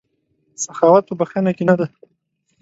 سخاوت 0.63 1.03
په 1.07 1.13
بښنه 1.19 1.51
کې 1.57 1.63
نه 1.69 1.75
دی. 1.79 1.87